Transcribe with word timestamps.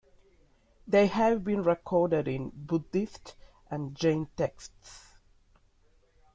They 0.87 1.05
have 1.05 1.43
been 1.43 1.61
recorded 1.61 2.27
in 2.27 2.51
Buddhist 2.55 3.35
and 3.69 3.93
Jain 3.93 4.29
texts. 4.35 5.11